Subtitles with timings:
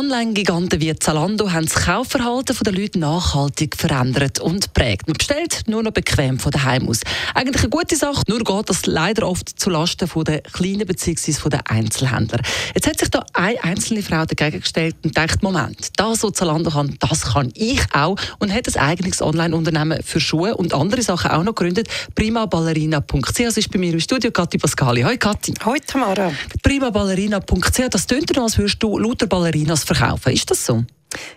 [0.00, 5.06] Online-Giganten wie Zalando haben das Kaufverhalten der Leute nachhaltig verändert und prägt.
[5.06, 7.00] Man bestellt nur noch bequem von daheim aus.
[7.34, 11.50] Eigentlich eine gute Sache, nur geht das leider oft zulasten der kleinen bzw.
[11.50, 12.40] der Einzelhändler.
[12.74, 16.70] Jetzt hat sich da eine einzelne Frau dagegen gestellt und denkt, Moment, das, was Zalando
[16.70, 21.30] kann, das kann ich auch und hat ein eigenes Online-Unternehmen für Schuhe und andere Sachen
[21.30, 21.88] auch noch gegründet.
[22.14, 23.44] primaballerina.ch.
[23.44, 25.02] Das ist bei mir im Studio Kathi Pascali.
[25.02, 25.52] Hoi Kathi.
[25.62, 26.32] Hoi Tamara.
[26.62, 30.32] primaballerina.ch, das tönt als würdest du lauter Ballerinas verkaufen.
[30.32, 30.84] Ist das so?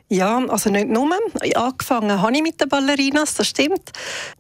[0.08, 1.10] Ja, also nicht nur.
[1.56, 3.92] Angefangen habe ich mit den Ballerinas, das stimmt.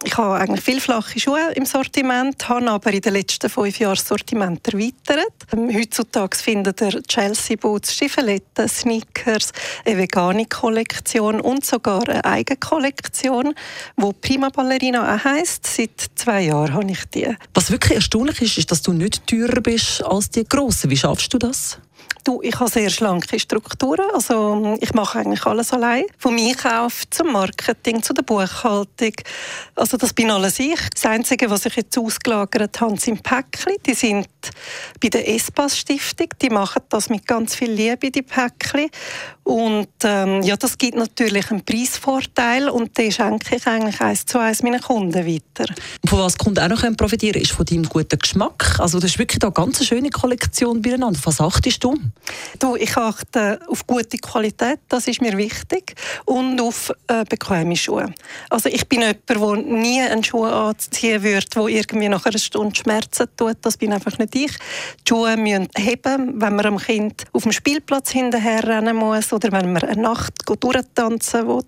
[0.03, 3.95] Ich habe eigentlich viele flache Schuhe im Sortiment, habe aber in den letzten fünf Jahren
[3.95, 5.33] das Sortiment erweitert.
[5.51, 9.51] Ähm, heutzutage findet ihr Chelsea Boots, Stiefeletten, Sneakers,
[9.85, 13.55] eine vegane Kollektion und sogar eine eigene Kollektion,
[13.97, 15.65] die Prima Ballerina auch heisst.
[15.65, 17.35] Seit zwei Jahren habe ich die.
[17.55, 20.91] Was wirklich erstaunlich ist, ist, dass du nicht teurer bist als die Grossen.
[20.91, 21.79] Wie schaffst du das?
[22.23, 24.05] Du, ich habe sehr schlanke Strukturen.
[24.13, 26.05] Also ich mache eigentlich alles allein.
[26.17, 29.13] Vom Einkauf zum Marketing, zu der Buchhaltung.
[29.75, 30.79] Also das bin alles ich.
[30.93, 33.75] Das Einzige, was ich jetzt ausgelagert habe, sind Päckchen.
[33.85, 34.27] Die sind
[35.01, 36.27] bei der Espas Stiftung.
[36.41, 38.89] Die machen das mit ganz viel Liebe, die Päckchen.
[39.43, 44.39] Und ähm, ja, das gibt natürlich einen Preisvorteil und den schenke ich eigentlich eins zu
[44.39, 45.73] eins meinen Kunden weiter.
[46.07, 48.79] Von was Kunden auch noch profitieren können, ist von deinem guten Geschmack.
[48.79, 51.19] Also das ist wirklich eine ganz schöne Kollektion beieinander.
[51.25, 51.97] Was achtest du?
[52.59, 58.13] Du, ich achte auf gute Qualität, das ist mir wichtig, und auf äh, bequeme Schuhe.
[58.49, 62.75] Also ich bin jemand, der nie einen Schuh anziehen würde, der irgendwie nach einer Stunde
[62.75, 63.57] Schmerzen tut.
[63.61, 64.51] Das bin einfach nicht ich.
[64.51, 69.51] Die Schuhe müssen heben, wenn man am Kind auf dem Spielplatz hinterher rennen muss oder
[69.51, 71.63] wenn man eine Nacht durchtanzen will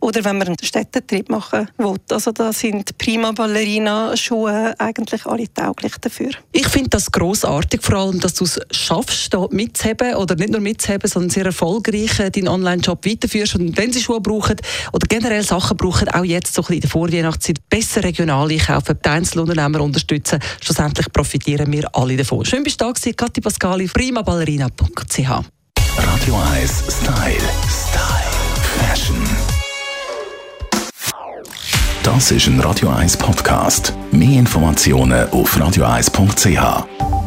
[0.00, 1.96] oder wenn man einen Städtetrip machen will.
[2.10, 6.30] Also da sind Prima Ballerina Schuhe eigentlich alle tauglich dafür.
[6.52, 10.50] Ich finde das großartig, vor allem, dass du es schaffst, da mitzuhelfen mitzuheben oder nicht
[10.50, 14.56] nur mitzuheben, sondern sehr erfolgreich äh, deinen Online-Shop weiterführst und wenn sie Schuhe brauchen
[14.92, 18.98] oder generell Sachen brauchen, auch jetzt so ein bisschen in der Vorweihnachtszeit besser regional einkaufen,
[19.04, 22.44] die Einzelunternehmer unterstützen, schlussendlich profitieren wir alle davon.
[22.44, 27.36] Schön bist du da gewesen, Kathi Pascali, primaballerina.ch Radio 1 Style.
[27.68, 28.28] Style.
[28.78, 29.16] Fashion.
[32.02, 33.92] Das ist ein Radio 1 Podcast.
[34.12, 37.17] Mehr Informationen auf radio1.ch.